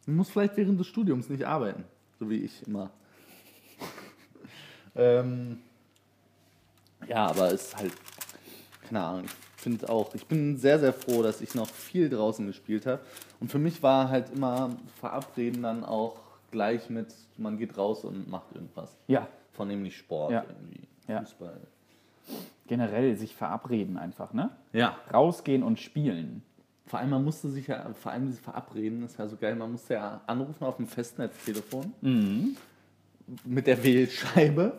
[0.00, 1.84] Sie muss vielleicht während des Studiums nicht arbeiten,
[2.18, 2.90] so wie ich immer.
[4.96, 5.58] ähm,
[7.06, 7.92] ja, aber es ist halt,
[8.86, 12.46] keine Ahnung, ich finde auch, ich bin sehr, sehr froh, dass ich noch viel draußen
[12.46, 13.00] gespielt habe.
[13.40, 16.16] Und für mich war halt immer Verabreden dann auch
[16.50, 18.96] gleich mit, man geht raus und macht irgendwas.
[19.06, 20.44] Ja, Vornehmlich Sport, Ja.
[20.48, 21.20] irgendwie Ja.
[21.20, 21.60] Fußball.
[22.68, 24.50] generell sich verabreden einfach, ne?
[24.72, 24.96] Ja.
[25.12, 26.42] Rausgehen und spielen.
[26.88, 29.70] Vor allem, man musste sich ja, vor allem dieses Verabreden, ist ja so geil, man
[29.72, 32.56] musste ja anrufen auf dem Festnetztelefon Mhm.
[33.44, 34.72] mit der Wählscheibe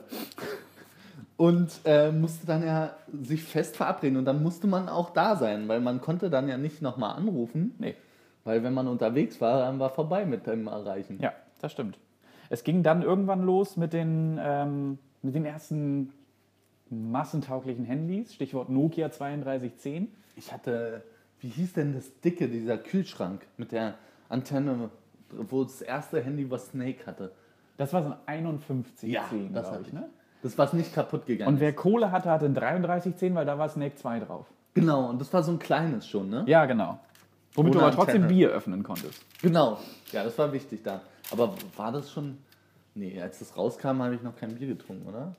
[1.37, 5.67] und äh, musste dann ja sich fest verabreden und dann musste man auch da sein,
[5.67, 7.95] weil man konnte dann ja nicht nochmal anrufen, Nee,
[8.43, 11.19] weil wenn man unterwegs war, dann war vorbei mit dem Erreichen.
[11.21, 11.97] ja, das stimmt.
[12.49, 16.11] Es ging dann irgendwann los mit den, ähm, mit den ersten
[16.89, 20.07] massentauglichen Handys, Stichwort Nokia 3210.
[20.35, 21.03] Ich hatte,
[21.41, 23.95] wie hieß denn das dicke, dieser Kühlschrank mit der
[24.29, 24.89] Antenne,
[25.31, 27.31] wo das erste Handy was Snake hatte.
[27.77, 29.23] Das war so ein 5110, Ja,
[29.53, 29.93] das glaube ich, ich.
[29.93, 30.09] ne?
[30.41, 31.73] Das, was nicht kaputt gegangen Und wer.
[31.73, 34.45] Kohle hatte, hatte ein 3310, weil da war Snake 2 drauf.
[34.73, 36.43] Genau, und das war so ein kleines schon, ne?
[36.47, 36.99] Ja, genau.
[37.55, 38.27] Womit Ohne du aber trotzdem Antenne.
[38.33, 39.25] Bier öffnen konntest.
[39.41, 39.79] Genau.
[40.11, 41.01] Ja, das war wichtig da.
[41.31, 42.37] Aber war das schon.
[42.95, 45.35] Nee, als das rauskam, habe ich noch kein Bier getrunken, oder?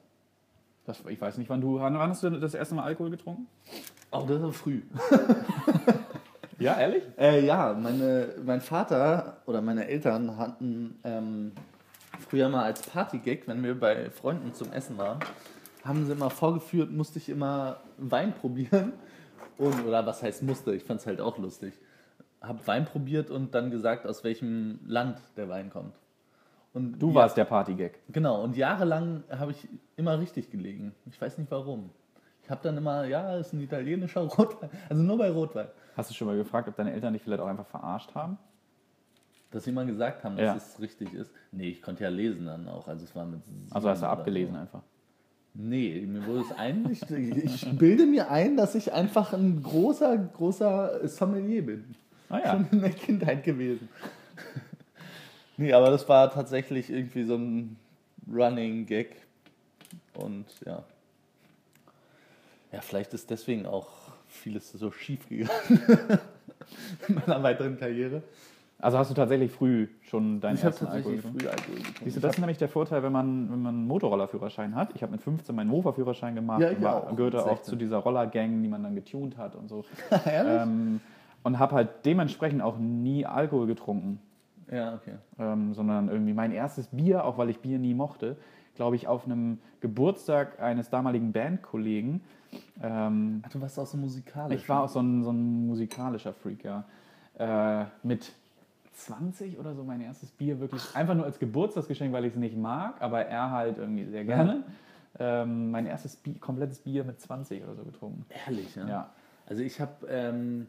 [0.87, 1.79] Das, ich weiß nicht, wann du.
[1.81, 3.47] Wann hast du das erste Mal Alkohol getrunken?
[4.13, 4.83] Oh, das war früh.
[6.61, 7.03] Ja, ehrlich?
[7.19, 11.53] Äh, ja, meine, mein Vater oder meine Eltern hatten ähm,
[12.29, 15.21] früher mal als Partygag, wenn wir bei Freunden zum Essen waren,
[15.85, 18.93] haben sie immer vorgeführt, musste ich immer Wein probieren.
[19.57, 21.73] Und, oder was heißt musste, ich fand es halt auch lustig.
[22.43, 25.95] Hab Wein probiert und dann gesagt, aus welchem Land der Wein kommt.
[26.75, 27.93] Und Du warst der Partygag.
[28.11, 30.95] Genau, und jahrelang habe ich immer richtig gelegen.
[31.11, 31.89] Ich weiß nicht warum.
[32.51, 34.71] Ich habe dann immer, ja, ist ein italienischer Rotwein.
[34.89, 35.69] Also nur bei Rotwein.
[35.97, 38.39] Hast du schon mal gefragt, ob deine Eltern dich vielleicht auch einfach verarscht haben?
[39.53, 40.57] Dass sie mal gesagt haben, dass Ja.
[40.57, 41.31] es richtig ist.
[41.53, 42.89] Nee, ich konnte ja lesen dann auch.
[42.89, 44.61] Also es war mit Also hast du abgelesen so.
[44.63, 44.83] einfach.
[45.55, 46.91] Nee, mir wurde es ein.
[46.91, 51.95] Ich, ich bilde mir ein, dass ich einfach ein großer, großer Sommelier bin.
[52.31, 52.51] Ah ja.
[52.55, 53.89] Schon in der Kindheit gewesen.
[55.57, 57.77] nee, aber das war tatsächlich irgendwie so ein
[58.29, 59.15] Running Gag.
[60.15, 60.83] Und ja.
[62.73, 63.89] Ja, vielleicht ist deswegen auch
[64.29, 65.51] vieles so schief gegangen
[67.09, 68.23] in meiner weiteren Karriere.
[68.79, 71.41] Also hast du tatsächlich früh schon deinen Ich ersten Alkohol getrunken?
[71.41, 72.05] früh Alkohol getrunken.
[72.05, 74.93] Siehst du, das ist nämlich der Vorteil, wenn man, wenn man einen Motorrollerführerschein hat.
[74.95, 77.65] Ich habe mit 15 meinen Mofa-Führerschein gemacht Ja, ich und war, auch, gehörte auch 16.
[77.73, 79.85] zu dieser Rollergang, die man dann getuned hat und so.
[80.25, 80.63] Ehrlich?
[80.63, 81.01] ähm,
[81.43, 84.21] und habe halt dementsprechend auch nie Alkohol getrunken,
[84.71, 85.15] ja, okay.
[85.39, 88.37] ähm, sondern irgendwie mein erstes Bier, auch weil ich Bier nie mochte,
[88.75, 92.21] glaube ich, auf einem Geburtstag eines damaligen Bandkollegen.
[92.83, 94.63] Ähm, Ach, du warst auch so musikalisch.
[94.63, 96.85] ich war auch so ein, so ein musikalischer Freak, ja.
[97.39, 98.33] Äh, mit
[98.95, 102.57] 20 oder so mein erstes Bier wirklich einfach nur als Geburtstagsgeschenk, weil ich es nicht
[102.57, 104.65] mag, aber er halt irgendwie sehr gerne.
[105.19, 108.25] Ähm, mein erstes Bier, komplettes Bier mit 20 oder so getrunken.
[108.47, 108.87] Ehrlich, ja.
[108.87, 109.11] Ja.
[109.47, 110.67] Also ich habe, ähm,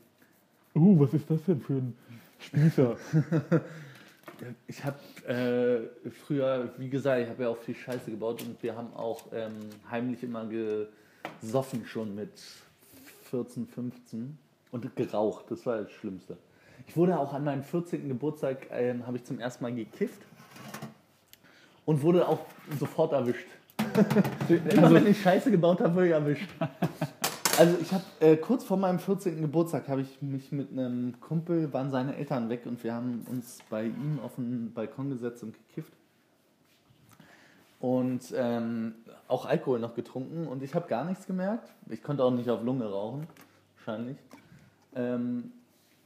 [0.73, 1.95] Uh, was ist das denn für ein
[2.39, 2.95] Spießer?
[4.67, 8.75] ich habe äh, früher, wie gesagt, ich habe ja auch viel Scheiße gebaut und wir
[8.75, 9.51] haben auch ähm,
[9.89, 10.47] heimlich immer
[11.41, 12.31] gesoffen schon mit
[13.29, 14.37] 14, 15
[14.71, 15.45] und geraucht.
[15.49, 16.37] Das war das Schlimmste.
[16.87, 18.07] Ich wurde auch an meinem 14.
[18.07, 20.21] Geburtstag, ähm, habe ich zum ersten Mal gekifft
[21.85, 22.45] und wurde auch
[22.79, 23.47] sofort erwischt.
[24.49, 26.49] Immer wenn ich Scheiße gebaut habe, wurde ich erwischt.
[27.57, 29.41] Also ich habe äh, kurz vor meinem 14.
[29.41, 33.59] Geburtstag habe ich mich mit einem Kumpel, waren seine Eltern weg und wir haben uns
[33.69, 35.91] bei ihm auf den Balkon gesetzt und gekifft.
[37.79, 38.95] Und ähm,
[39.27, 41.69] auch Alkohol noch getrunken und ich habe gar nichts gemerkt.
[41.89, 43.27] Ich konnte auch nicht auf Lunge rauchen,
[43.77, 44.17] wahrscheinlich.
[44.95, 45.51] Ähm,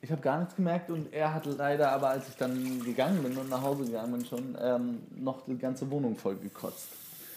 [0.02, 3.38] ich habe gar nichts gemerkt und er hat leider, aber als ich dann gegangen bin
[3.38, 6.90] und nach Hause gegangen bin schon, ähm, noch die ganze Wohnung voll gekotzt.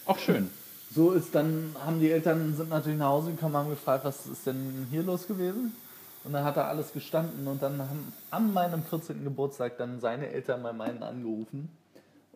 [0.05, 0.49] Auch schön.
[0.91, 4.47] So ist dann, haben die Eltern sind natürlich nach Hause gekommen, haben gefragt, was ist
[4.47, 5.73] denn hier los gewesen?
[6.23, 9.23] Und dann hat er alles gestanden und dann haben an meinem 14.
[9.23, 11.69] Geburtstag dann seine Eltern bei meinen angerufen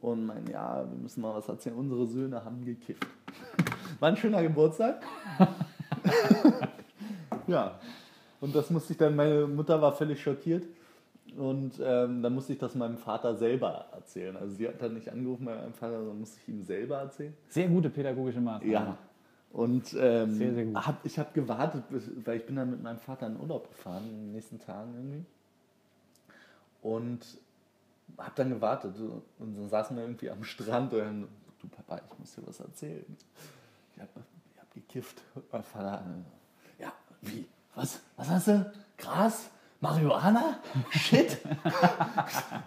[0.02, 3.06] und meinen, ja, wir müssen mal was erzählen, unsere Söhne haben gekifft.
[4.00, 5.02] War ein schöner Geburtstag.
[7.48, 7.80] ja.
[8.40, 10.66] Und das musste ich dann, meine Mutter war völlig schockiert.
[11.38, 14.38] Und ähm, dann musste ich das meinem Vater selber erzählen.
[14.38, 17.34] Also sie hat dann nicht angerufen bei meinem Vater, sondern musste ich ihm selber erzählen.
[17.50, 18.72] Sehr gute pädagogische Maßnahme.
[18.72, 18.98] Ja.
[19.52, 20.76] Und ähm, Sehr, sehr gut.
[20.76, 24.04] Hab, ich habe gewartet, bis, weil ich bin dann mit meinem Vater in Urlaub gefahren,
[24.10, 25.26] in den nächsten Tagen irgendwie.
[26.82, 27.26] Und
[28.18, 28.96] habe dann gewartet.
[29.40, 31.28] Und dann saßen wir irgendwie am Strand und dann,
[31.62, 33.06] du Papa, ich muss dir was erzählen.
[33.96, 34.10] Ich habe
[34.60, 35.22] hab gekifft.
[35.52, 36.04] Mein Vater,
[36.80, 36.92] ja,
[37.22, 37.46] wie?
[37.76, 38.02] Was?
[38.18, 38.72] Was hast du?
[38.98, 39.50] Gras?
[39.84, 40.60] Marihuana?
[40.92, 41.40] Shit?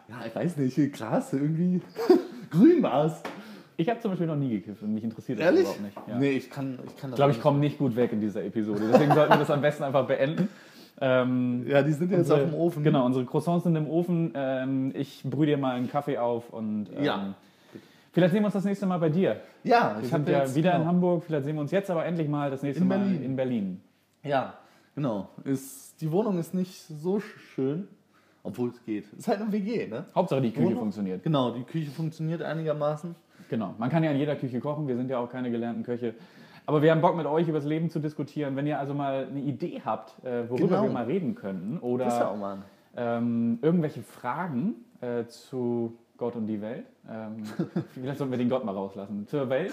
[0.09, 1.81] ja, ich weiß nicht, Gras, irgendwie
[2.51, 3.23] grün war's.
[3.79, 5.63] Ich habe zum Beispiel noch nie gekifft und mich interessiert das Ehrlich?
[5.63, 5.97] überhaupt nicht.
[6.09, 6.19] Ja.
[6.19, 8.45] Nee, ich kann, ich kann das Ich glaube, ich komme nicht gut weg in dieser
[8.45, 8.83] Episode.
[8.93, 10.49] Deswegen sollten wir das am besten einfach beenden.
[11.01, 12.85] Ähm, Ja, die sind jetzt unsere- auf dem Ofen.
[12.85, 14.33] Genau, unsere Croissants sind im Ofen.
[14.35, 17.35] Ähm, ich brühe dir mal einen Kaffee auf und ähm, Ja.
[18.13, 19.41] vielleicht sehen wir uns das nächste Mal bei dir.
[19.65, 21.25] Ja, Wir ich sind habe ja jetzt wieder in genau, Hamburg.
[21.25, 23.23] Vielleicht sehen wir uns jetzt aber endlich mal das nächste In Mal Berlin.
[23.23, 23.81] in Berlin.
[24.23, 24.55] Ja,
[24.95, 25.29] genau.
[25.45, 27.89] Ist, die Wohnung ist nicht so schön,
[28.43, 29.13] obwohl es geht.
[29.13, 30.05] Ist halt eine WG, ne?
[30.15, 30.79] Hauptsache die Küche Wohnung?
[30.81, 31.23] funktioniert.
[31.23, 33.15] Genau, die Küche funktioniert einigermaßen.
[33.49, 33.75] Genau.
[33.79, 34.89] Man kann ja in jeder Küche kochen.
[34.89, 36.15] Wir sind ja auch keine gelernten Köche.
[36.65, 38.57] Aber wir haben Bock mit euch über das Leben zu diskutieren.
[38.57, 40.83] Wenn ihr also mal eine Idee habt, äh, worüber Genau.
[40.85, 42.59] wir mal reden könnten oder Das ja auch mal.
[42.97, 46.87] ähm, irgendwelche Fragen äh, zu Gott und die Welt.
[47.09, 47.45] Ähm,
[47.95, 49.27] vielleicht sollten wir den Gott mal rauslassen.
[49.29, 49.73] Zur Welt.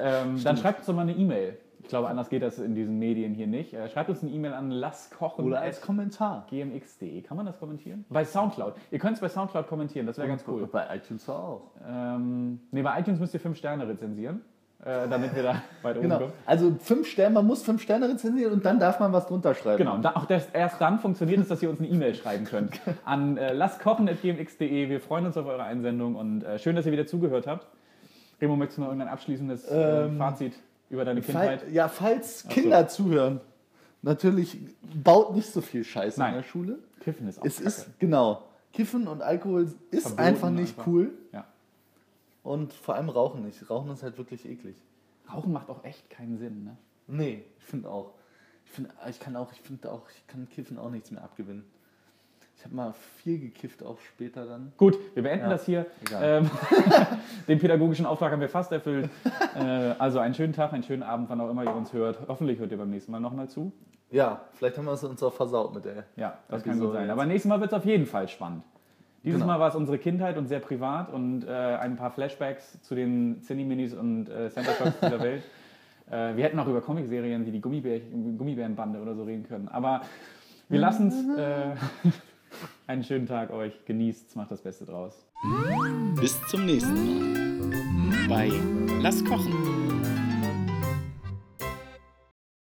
[0.00, 1.56] Ähm, dann schreibt uns doch mal eine E-Mail.
[1.84, 3.74] Ich glaube, anders geht das in diesen Medien hier nicht.
[3.74, 6.46] Äh, schreibt uns eine E-Mail an lasskochen Oder als Kommentar.
[6.48, 7.20] gmx.de.
[7.20, 8.06] Kann man das kommentieren?
[8.08, 8.72] Bei Soundcloud.
[8.90, 10.66] Ihr könnt es bei Soundcloud kommentieren, das wäre ganz cool.
[10.66, 11.60] Bei iTunes auch.
[11.86, 14.40] Ähm, nee, bei iTunes müsst ihr fünf Sterne rezensieren,
[14.82, 16.18] äh, damit wir da weit oben Genau.
[16.20, 16.32] kommen.
[16.46, 19.76] Also fünf Sterne, man muss fünf Sterne rezensieren und dann darf man was drunter schreiben.
[19.76, 22.46] Genau, und da, auch das, erst dann funktioniert es, dass ihr uns eine E-Mail schreiben
[22.46, 24.88] könnt an äh, lasskochen.gmx.de.
[24.88, 27.66] Wir freuen uns auf eure Einsendung und äh, schön, dass ihr wieder zugehört habt.
[28.40, 30.54] Remo, möchtest du noch irgendein abschließendes äh, Ähm, Fazit
[30.94, 31.72] über deine Fall, Kindheit?
[31.72, 33.40] ja, falls Kinder zuhören,
[34.02, 34.58] natürlich
[35.02, 36.34] baut nicht so viel Scheiße Nein.
[36.34, 36.78] in der Schule.
[37.00, 37.68] Kiffen ist auch Es Kacke.
[37.68, 40.86] ist, genau, Kiffen und Alkohol ist Verboten einfach nicht einfach.
[40.86, 41.12] cool.
[41.32, 41.44] Ja.
[42.42, 43.68] Und vor allem Rauchen nicht.
[43.70, 44.76] Rauchen ist halt wirklich eklig.
[45.32, 46.76] Rauchen macht auch echt keinen Sinn, ne?
[47.06, 48.12] Nee, ich finde auch.
[48.66, 51.64] Ich finde, ich kann auch, ich finde auch, ich kann Kiffen auch nichts mehr abgewinnen.
[52.56, 54.72] Ich habe mal viel gekifft, auch später dann.
[54.78, 55.86] Gut, wir beenden Ja, das hier.
[56.06, 56.42] egal.
[56.44, 56.50] Ähm,
[57.48, 59.10] den pädagogischen Auftrag haben wir fast erfüllt.
[59.56, 59.60] äh,
[59.98, 62.18] also einen schönen Tag, einen schönen Abend, wann auch immer ihr uns hört.
[62.28, 63.72] Hoffentlich hört ihr beim nächsten Mal nochmal zu.
[64.10, 66.04] Ja, vielleicht haben wir es uns auch versaut mit der.
[66.16, 67.10] Ja, das kann Episode gut sein.
[67.10, 68.62] Aber nächstes Mal wird es auf jeden Fall spannend.
[69.24, 69.52] Dieses Genau.
[69.54, 73.40] Mal war es unsere Kindheit und sehr privat und äh, ein paar Flashbacks zu den
[73.42, 75.42] Zinni-Minis und äh, Center Shocks dieser Welt.
[76.10, 79.68] Äh, wir hätten auch über Comicserien wie die Gummibär Gummibärenbande oder so reden können.
[79.68, 80.02] Aber
[80.68, 81.14] wir lassen es.
[81.38, 81.76] Äh,
[82.86, 83.84] einen schönen Tag euch.
[83.84, 85.26] Genießt's, macht das Beste draus.
[86.20, 88.50] Bis zum nächsten Mal bei
[89.02, 89.83] Lass kochen.